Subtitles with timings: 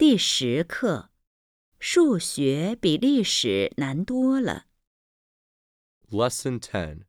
[0.00, 1.10] 第十课，
[1.78, 4.64] 数学比历史难多了。
[6.08, 7.04] Lesson Ten,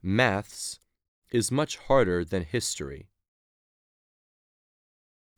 [0.00, 0.76] Maths
[1.32, 3.08] is much harder than history.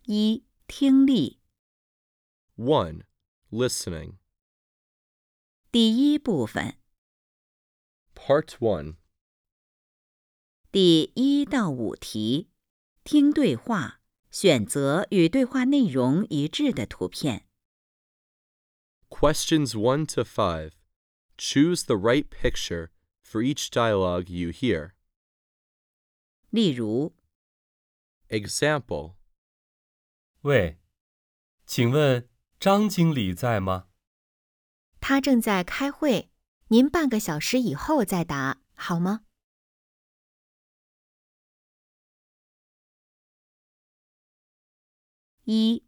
[0.03, 1.41] 一、听力
[2.57, 3.05] ，One
[3.51, 4.19] listening.
[5.71, 6.77] 第一部分
[8.15, 8.97] ，Part One.
[10.71, 12.51] 第一到五题，
[13.03, 14.02] 听对话，
[14.33, 17.47] 选择与对话内容一致的图片。
[19.11, 20.73] Questions 1 to 5.
[21.37, 22.89] Choose the right picture
[23.23, 24.93] for each dialogue you hear.
[26.49, 27.15] 例如
[28.29, 29.17] ，Example
[30.41, 30.79] 喂，
[31.67, 32.27] 请问
[32.59, 33.89] 张经理在吗？
[35.01, 36.31] 他正在开会，
[36.69, 39.27] 您半个小时以后再答好吗？
[45.45, 45.85] 一、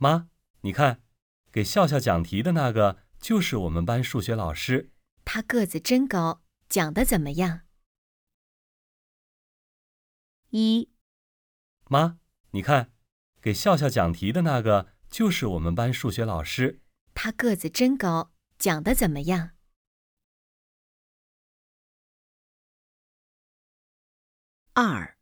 [0.00, 0.28] 妈，
[0.62, 1.00] 你看，
[1.52, 4.90] 给笑笑讲题的那个就是我们班数学老师。
[5.24, 7.60] 他个子真高，讲的怎么样？
[10.50, 10.90] 一、
[11.88, 12.18] 妈，
[12.50, 12.92] 你看，
[13.40, 16.80] 给笑笑讲题的那个就是我们班数学老师。
[17.14, 19.52] 他个子真高，讲的怎么样？
[24.72, 25.16] 二、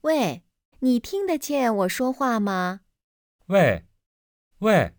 [0.00, 0.45] 喂，
[0.86, 2.82] 你听得见我说话吗？
[3.46, 3.88] 喂，
[4.58, 4.94] 喂，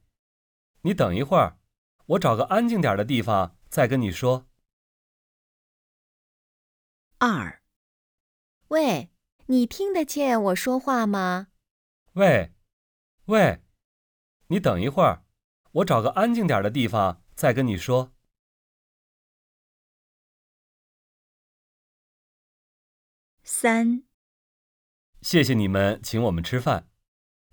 [0.82, 1.62] 你等一会儿，
[2.08, 4.50] 我找个安静点的地方再跟你说。
[7.20, 7.64] 二、
[8.68, 9.12] 喂，
[9.46, 11.48] 你听得见我说话吗？
[12.16, 12.52] 喂，
[13.28, 13.64] 喂，
[14.48, 15.24] 你等一会儿，
[15.72, 18.14] 我找个安静点的地方再跟你说。
[23.42, 24.04] 三、
[25.30, 26.88] 谢谢你们请我们吃饭，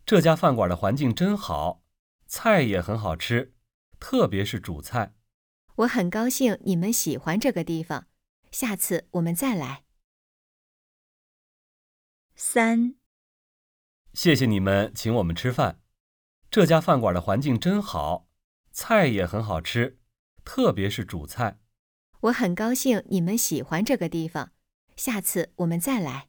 [0.06, 1.82] 这家饭馆的环境真好，
[2.24, 3.52] 菜也很好吃，
[3.98, 5.16] 特别是主菜。
[5.78, 8.06] 我很高兴你们喜欢这个地方，
[8.52, 9.82] 下次我们再来。
[12.36, 12.94] 三、
[14.12, 15.80] 谢谢你们请我们吃饭，
[16.48, 18.28] 这家饭馆的环境真好，
[18.70, 19.98] 菜也很好吃，
[20.44, 21.58] 特别是主菜。
[22.20, 24.52] 我很高兴你们喜欢这个地方，
[24.94, 26.28] 下次我们再来。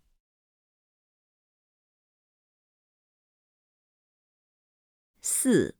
[5.27, 5.75] 四、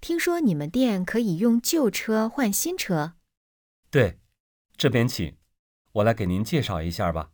[0.00, 3.14] 听说你们店可以用旧车换新车，
[3.90, 4.20] 对，
[4.76, 5.36] 这边请，
[5.94, 7.32] 我来给您介绍一下吧。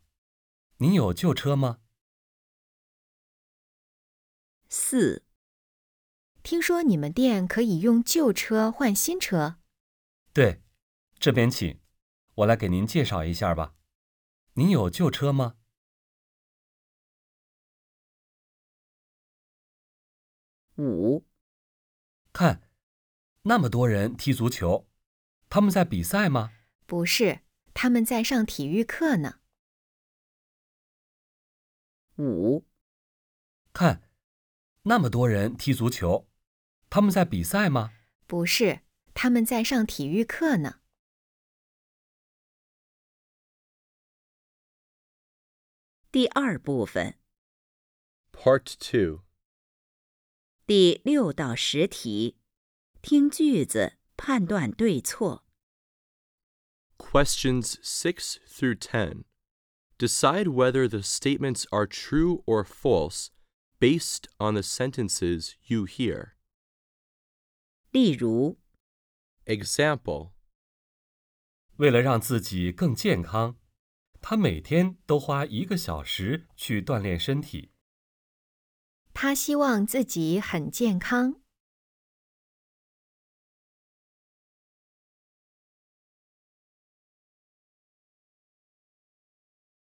[0.79, 1.81] 您有旧车吗？
[4.71, 5.27] 四、
[6.43, 9.59] 听说你们店可以用旧车换新车，
[10.33, 10.63] 对，
[11.19, 11.78] 这边请，
[12.37, 13.75] 我来给您介绍一下吧。
[14.55, 15.57] 您有旧车吗？
[20.79, 21.25] 五、
[22.33, 22.69] 看，
[23.43, 24.87] 那么多人踢足球，
[25.49, 26.53] 他们在比赛吗？
[26.87, 27.41] 不是，
[27.73, 29.41] 他们在上体育课呢。
[32.19, 32.67] 五、
[33.73, 34.11] 看，
[34.83, 36.29] 那么多人踢足球，
[36.91, 37.93] 他们在比赛吗？
[38.27, 38.81] 不是，
[39.15, 40.81] 他们在上体育课呢。
[46.13, 47.19] 第二部分
[48.33, 49.26] ，Part 2.
[50.66, 52.38] 第六到十题，
[53.00, 55.47] 听句子判断对错。
[56.99, 59.27] Questions 6 through 10.
[59.97, 63.28] Decide whether the statements are true or false
[63.78, 66.32] based on the sentences you hear.
[67.93, 68.59] 例如
[69.44, 70.33] ，Example
[71.77, 73.56] 为了让自己更健康，
[74.21, 77.71] 他每天都花一个小时去锻炼身体。
[79.19, 81.41] 他希望自己很健康。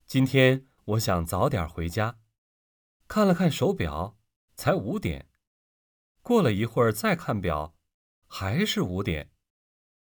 [0.06, 2.18] 今天我想早点回家，
[3.10, 4.18] 看了看手表，
[4.56, 5.30] 才五点。
[6.22, 7.76] 过了一会儿再看表，
[8.26, 9.34] 还是五点。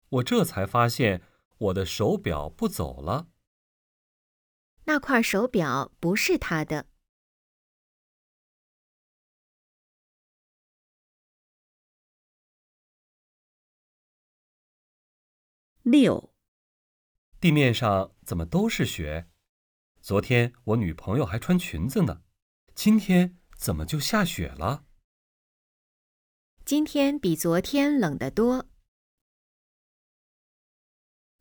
[0.07, 1.21] 我这才发现
[1.57, 3.27] 我的手表不走了。
[4.85, 6.87] 那块手表不是他的。
[15.83, 16.31] 六、
[17.39, 19.27] 地面上怎么都是雪？
[19.99, 22.21] 昨天我女朋友还穿裙子呢，
[22.75, 24.85] 今天怎么就下雪了？
[26.63, 28.69] 今天比昨天冷得多。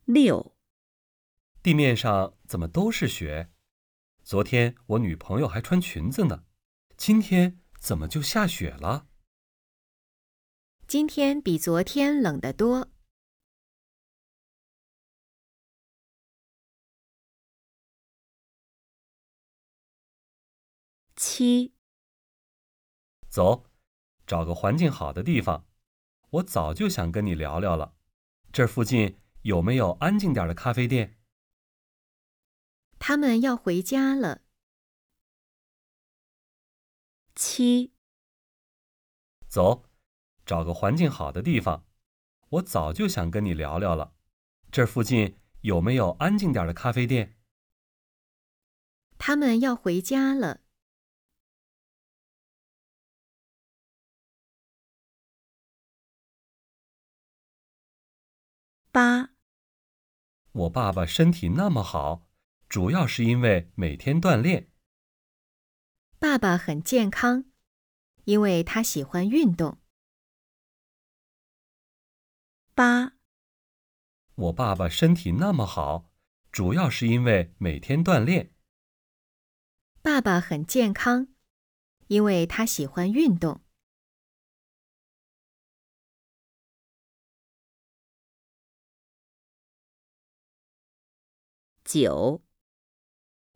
[0.06, 0.56] 六、
[1.62, 3.52] 地面上怎么都是雪？
[4.22, 6.44] 昨天我女朋友还穿裙子呢，
[6.96, 9.06] 今天怎么就下雪了？
[10.88, 12.90] 今天比昨天冷得多。
[21.22, 21.74] 七、
[23.28, 23.66] 走，
[24.26, 25.66] 找个环境好的地方。
[26.30, 27.94] 我早就想跟你聊聊了。
[28.50, 31.18] 这附近有没有安静点的咖啡店？
[32.98, 34.40] 他们要回家了。
[37.34, 37.92] 七、
[39.46, 39.84] 走，
[40.46, 41.84] 找个环境好的地方。
[42.48, 44.14] 我早就想跟你聊聊了。
[44.72, 47.36] 这附近有没有安静点的咖啡店？
[49.18, 50.62] 他们要回家了。
[58.92, 59.30] 八、
[60.50, 62.26] 我爸爸身体那么好，
[62.68, 64.68] 主要是因为每天锻炼。
[66.18, 67.44] 爸爸很健康，
[68.24, 69.78] 因为他喜欢运动。
[72.74, 73.12] 八、
[74.34, 76.10] 我爸爸身体那么好，
[76.50, 78.52] 主要是因为每天锻炼。
[80.02, 81.28] 爸爸很健康，
[82.08, 83.62] 因为他喜欢运动。
[91.92, 92.40] 九、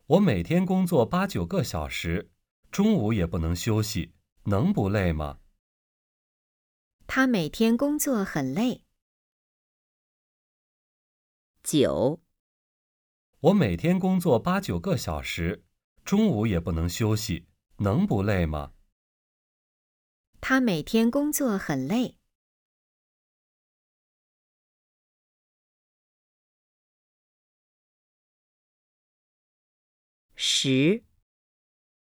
[0.07, 2.31] 我每天工作八九个小时，
[2.69, 5.39] 中午也不能休息，能不累吗？
[7.07, 8.83] 他每天工作很累。
[11.63, 12.21] 九、
[13.39, 15.63] 我每天工作八九个小时，
[16.03, 17.47] 中午也不能休息，
[17.77, 18.73] 能不累吗？
[20.41, 22.17] 他每天工作很累。
[30.37, 31.03] 十、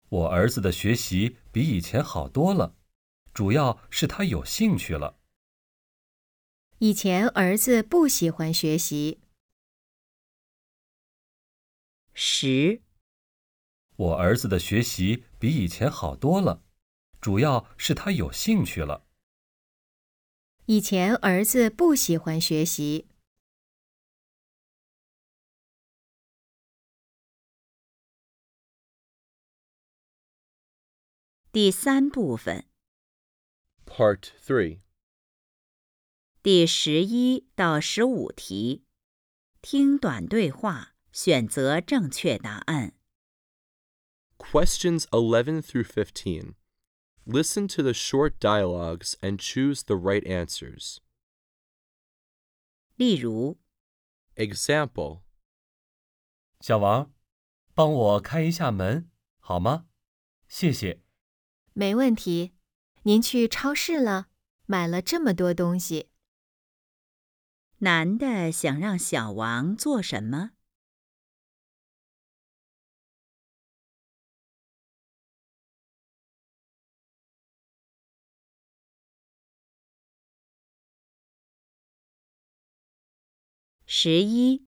[0.08, 2.75] 我儿子的学习比以前好多了，
[3.32, 5.19] 主要是他有兴趣了。
[6.78, 9.20] 以前儿子不喜欢学习。
[12.12, 12.82] 十、
[13.94, 16.64] 我儿子的学习比以前好多了，
[17.20, 19.06] 主要是他有兴趣了。
[20.67, 23.06] 以前儿子不喜欢学习。
[31.56, 32.66] 第三部分
[33.86, 34.80] Part 3.
[36.42, 38.86] 第十一到十五题，
[39.62, 42.94] 听短对话，选择正确答案。
[44.38, 46.56] Questions 11 through 15.
[47.25, 50.98] Listen to the short dialogues and choose the right answers.
[52.96, 53.60] 例如，
[54.36, 55.22] Example
[56.60, 57.13] 小王，
[57.75, 59.88] 帮我开一下门好吗？
[60.48, 61.02] 谢谢。
[61.78, 62.55] 没问题。
[63.02, 64.28] 您去超市了，
[64.64, 66.08] 买了这么多东西。
[67.81, 70.52] 男的想让小王做什么？
[83.84, 84.67] 十一、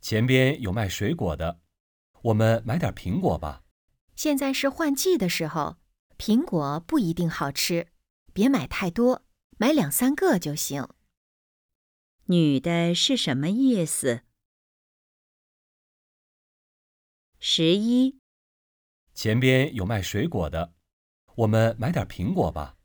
[0.00, 1.60] 前边有卖水果的，
[2.22, 3.64] 我们买点苹果吧。
[4.14, 5.76] 现在是换季的时候，
[6.18, 7.88] 苹果不一定好吃，
[8.32, 9.24] 别买太多，
[9.58, 10.88] 买两三个就行。
[12.26, 14.22] 女的是什么意思？
[17.38, 18.18] 十一、
[19.14, 20.74] 前边有卖水果的，
[21.36, 22.76] 我们买点苹果吧。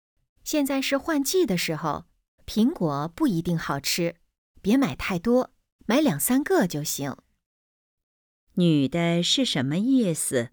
[0.43, 2.05] 现在是换季的时候，
[2.45, 4.17] 苹果不一定好吃，
[4.61, 5.53] 别买太多，
[5.85, 7.15] 买两三个就行。
[8.55, 10.49] 女的是什么意思？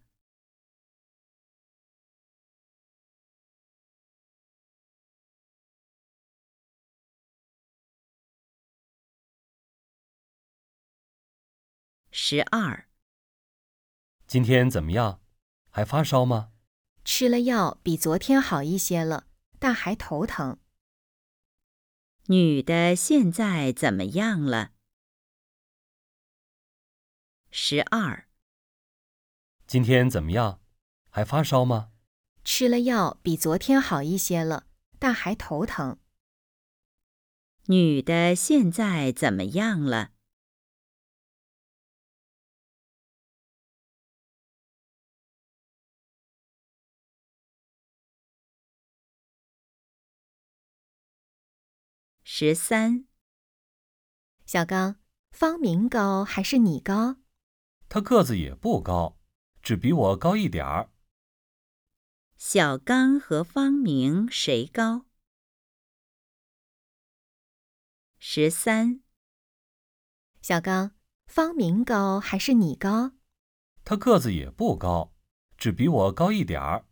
[12.20, 12.88] 十二、
[14.26, 15.20] 今天怎么样？
[15.70, 16.50] 还发烧吗？
[17.04, 19.28] 吃了药比昨天好一些了，
[19.60, 20.58] 但还头疼。
[22.26, 24.72] 女的现在怎么样了？
[27.52, 28.28] 十二、
[29.68, 30.60] 今天怎么样？
[31.10, 31.92] 还发烧吗？
[32.42, 34.66] 吃了药比昨天好一些了，
[34.98, 36.00] 但还头疼。
[37.66, 40.10] 女的现在怎么样了？
[52.30, 53.06] 十三、
[54.44, 57.16] 小刚，方明高还是你高？
[57.88, 59.18] 他个子也不高，
[59.62, 60.92] 只比我高一点儿。
[62.36, 65.06] 小刚和方明谁高？
[68.18, 69.00] 十三、
[70.42, 70.94] 小刚，
[71.26, 73.12] 方明高还是你高？
[73.84, 75.14] 他个子也不高，
[75.56, 76.84] 只比我高一点儿。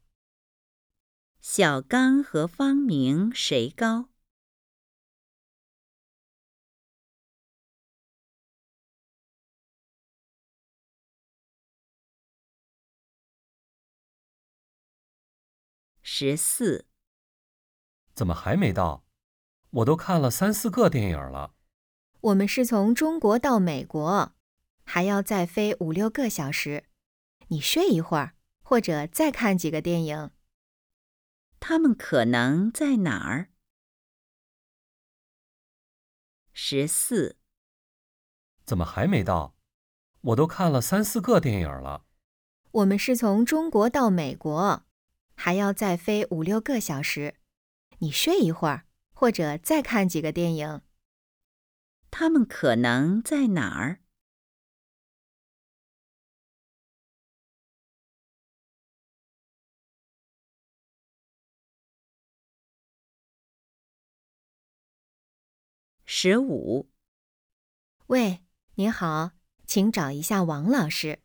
[1.42, 4.08] 小刚和方明谁高？
[16.18, 16.86] 十四、
[18.14, 19.04] 怎么还没到？
[19.68, 21.52] 我都看了三四个电影了。
[22.22, 24.32] 我们是从中国到美国，
[24.82, 26.84] 还要再飞五六个小时。
[27.48, 30.30] 你睡一会儿，或者再看几个电影。
[31.60, 33.50] 他们可能在哪儿？
[36.54, 37.36] 十四、
[38.64, 39.54] 怎么还没到？
[40.22, 42.06] 我都看了三四个电影了。
[42.70, 44.85] 我们是从中国到美国，
[45.36, 47.36] 还要再飞五六个小时。
[47.98, 50.82] 你睡一会儿，或者再看几个电影。
[52.10, 54.00] 他们可能在哪儿？
[66.04, 66.88] 十五、
[68.06, 68.42] 喂，
[68.76, 69.32] 您好，
[69.66, 71.20] 请找一下王老师。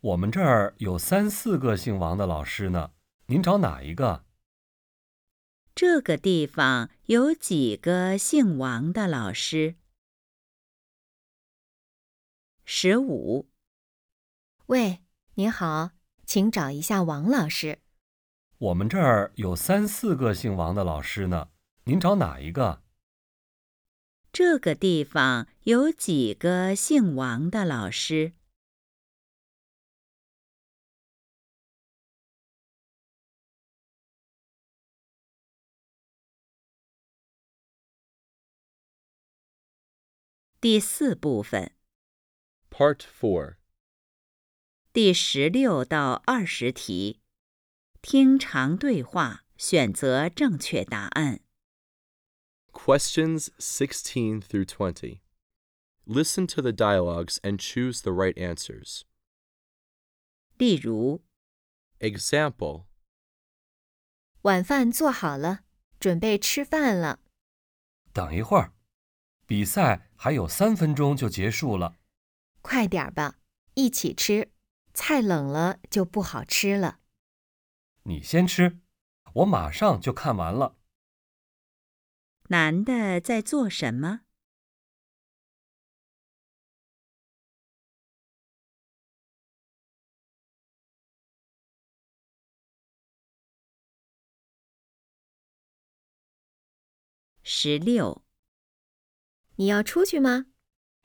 [0.00, 2.92] 我们这儿有三四个姓王的老师呢，
[3.30, 4.24] 您找哪一个？
[5.74, 9.74] 这个地方有几个姓王的老师？
[12.64, 13.50] 十五、
[14.68, 15.04] 喂，
[15.34, 15.90] 您好，
[16.24, 17.80] 请找一下王老师。
[18.56, 21.50] 我们这儿有三四个姓王的老师呢，
[21.84, 22.82] 您找哪一个？
[24.32, 28.32] 这个地方有几个姓王的老师？
[40.60, 41.70] 第四部分
[42.68, 43.58] Part Four，
[44.92, 47.20] 第十六到二十题，
[48.02, 51.42] 听长对话，选择正确答案。
[52.72, 55.20] Questions 16 through 20.
[56.04, 59.02] Listen to the dialogues and choose the right answers.
[60.56, 61.24] 例如
[62.00, 62.86] ，Example
[64.42, 65.60] 晚饭做好了，
[66.00, 67.20] 准备吃饭了。
[68.12, 68.72] 等一会儿，
[69.46, 71.96] 比赛还有三分钟就结束了。
[72.60, 73.36] 快点儿吧，
[73.74, 74.52] 一起吃。
[74.92, 76.98] 菜冷了就不好吃了。
[78.02, 78.80] 你先吃，
[79.34, 80.76] 我马上就看完了。
[82.48, 84.22] 男的在做什么？
[97.44, 98.24] 十六、
[99.58, 100.46] 你要出去吗？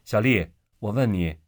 [0.05, 1.39] 小丽，我问你，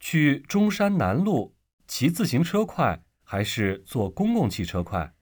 [0.00, 5.14] 去中山南路骑自行车快还是坐公共汽车快？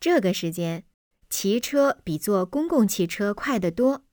[0.00, 0.84] 这个时间，
[1.30, 4.04] 骑车比坐公共汽车快得多。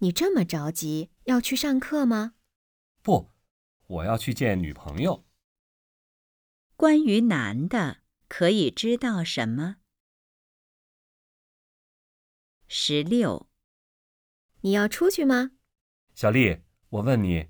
[0.00, 2.34] 你这么着急要去上课吗？
[3.00, 3.30] 不，
[3.86, 5.24] 我要去见女朋友。
[6.76, 9.76] 关于男的，可以知道什么？
[12.68, 13.48] 十六、
[14.60, 15.52] 你要出去吗？
[16.20, 16.58] 小丽，
[16.90, 17.48] 我问你，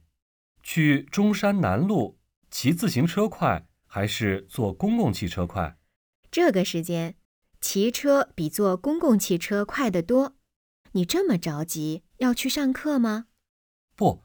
[0.63, 2.21] 去中山南路
[2.53, 5.77] 骑自行车快还是坐公共汽车快？
[6.31, 7.17] 这个时间，
[7.61, 10.37] 骑车比坐公共汽车快得多。
[10.93, 13.27] 你这么着急要去上课吗？
[13.97, 14.23] 不，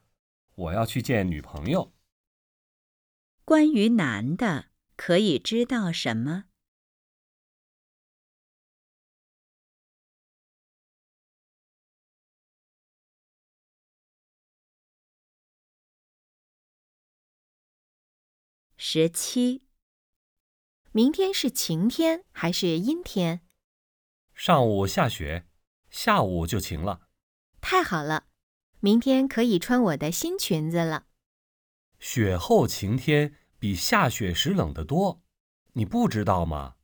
[0.54, 1.92] 我要去见女朋友。
[3.46, 6.44] 关于男的，可以知道什么？
[18.88, 19.64] 十七、
[20.92, 23.42] 明天是晴天还是阴天？
[24.36, 25.48] 上午下雪，
[25.90, 27.10] 下午就晴了。
[27.60, 28.28] 太好了，
[28.82, 31.08] 明天可以穿我的新裙子了。
[31.98, 35.24] 雪后晴天比下雪时冷得多，
[35.74, 36.76] 你不知道吗？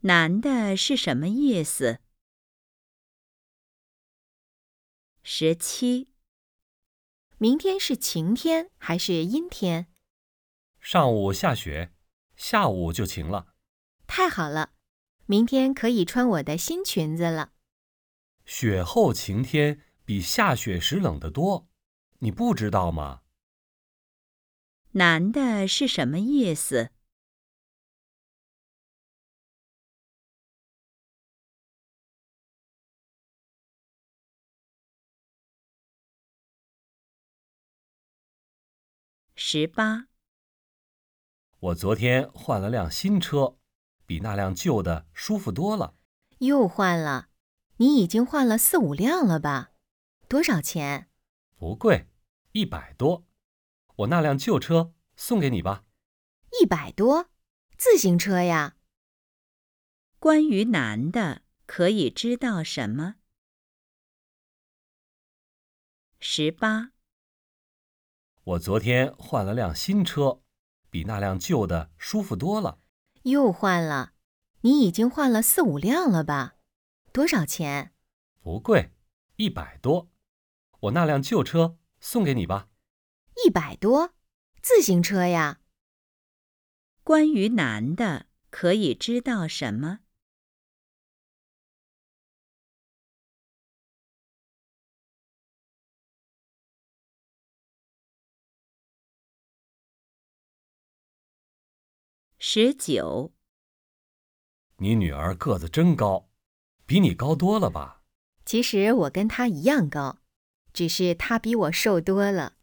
[0.00, 2.00] 男的是什么意思？
[5.22, 6.08] 十七、
[7.36, 9.89] 明天是晴天还是阴天？
[10.80, 11.92] 上午下雪
[12.36, 13.54] 下午就晴了。
[14.06, 14.72] 太好了
[15.26, 17.52] 明天可以穿我的新裙子了。
[18.44, 21.68] 雪后晴天比下雪时冷得多
[22.18, 23.22] 你不知道吗？
[24.92, 26.90] 难的是什么意思？
[39.36, 40.09] 十八
[41.60, 43.58] 我昨天换了辆新车，
[44.06, 45.94] 比那辆旧的舒服多了。
[46.38, 47.28] 又换了？
[47.76, 49.72] 你已经换了四五辆了吧？
[50.26, 51.10] 多少钱？
[51.56, 52.08] 不贵，
[52.52, 53.26] 一百多。
[53.96, 55.84] 我那辆旧车送给你吧。
[56.62, 57.28] 一百多？
[57.76, 58.76] 自行车呀？
[60.18, 63.16] 关于男的，可以知道什么？
[66.18, 66.92] 十八，
[68.44, 70.40] 我昨天换了辆新车，
[70.90, 72.80] 比那辆旧的舒服多了。
[73.22, 74.12] 又换了？
[74.62, 76.56] 你已经换了四五辆了吧？
[77.12, 77.94] 多少钱？
[78.42, 78.92] 不贵，
[79.36, 80.10] 一百多。
[80.80, 82.68] 我那辆旧车送给你吧。
[83.44, 84.14] 一百多？
[84.60, 85.60] 自行车呀？
[87.02, 90.00] 关于男的，可以知道什么？
[102.42, 103.34] 十九，
[104.78, 106.30] 你女儿个子真高，
[106.86, 108.02] 比你高多了吧？
[108.46, 110.20] 其实我跟她一样高，
[110.72, 112.54] 只是她比我瘦多了。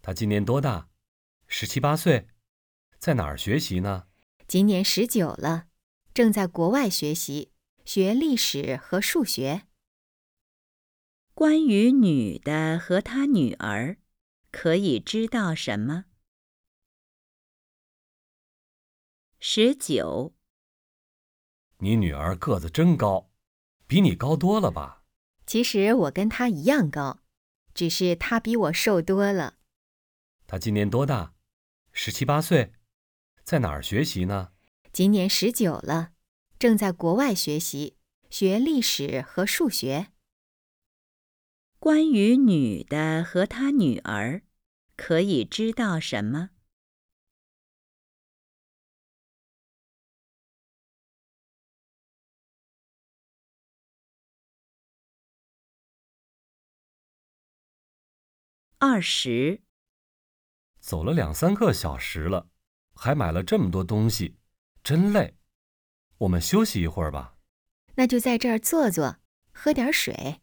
[0.00, 0.88] 她今年多大？
[1.46, 2.28] 十七八岁，
[2.98, 4.06] 在哪儿学习呢？
[4.48, 5.66] 今年十九了，
[6.14, 7.52] 正在国外学习，
[7.84, 9.66] 学历史和数学。
[11.34, 13.98] 关于女的和她女儿，
[14.50, 16.06] 可以知道什么？
[19.48, 20.34] 十九，
[21.78, 23.30] 你女儿个子真高，
[23.86, 25.04] 比你高多了吧？
[25.46, 27.20] 其实我跟她一样高，
[27.72, 29.58] 只是她比我瘦多了。
[30.48, 31.36] 她今年多大？
[31.92, 32.72] 十七八岁，
[33.44, 34.50] 在哪儿学习呢？
[34.92, 36.10] 今年十九了，
[36.58, 37.96] 正在国外学习，
[38.28, 40.08] 学历史和数学。
[41.78, 44.42] 关于女的和她女儿，
[44.96, 46.50] 可以知道什么？
[58.78, 59.62] 二十，
[60.80, 62.50] 走了两三个小时了，
[62.94, 64.36] 还买了这么多东西，
[64.84, 65.38] 真累。
[66.18, 67.38] 我们休息一会儿吧。
[67.94, 69.16] 那就在这儿坐坐，
[69.50, 70.42] 喝点水。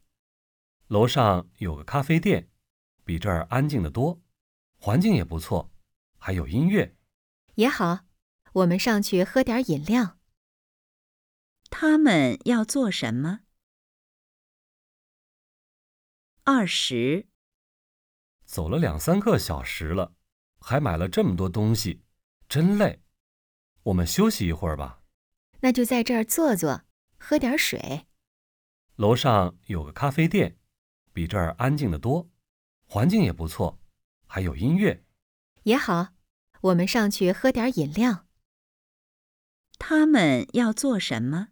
[0.87, 2.49] 楼上有个咖啡店，
[3.05, 4.19] 比这儿安静的多，
[4.77, 5.71] 环境也不错，
[6.17, 6.97] 还有音乐。
[7.53, 8.07] 也好，
[8.53, 10.17] 我们上去喝点饮料。
[11.69, 13.41] 他们要做什么？
[16.43, 17.27] 二十，
[18.53, 20.13] 走了两三个小时了，
[20.59, 22.03] 还买了这么多东西，
[22.47, 23.01] 真累。
[23.81, 25.01] 我们休息一会儿吧。
[25.61, 26.83] 那就在这儿坐坐，
[27.17, 28.05] 喝点水。
[28.97, 30.55] 楼上有个咖啡店，
[31.13, 32.29] 比这儿安静的多，
[32.85, 33.79] 环境也不错，
[34.27, 35.03] 还有音乐。
[35.63, 36.09] 也好，
[36.61, 38.27] 我们上去喝点饮料。
[39.79, 41.47] 他们要做什么？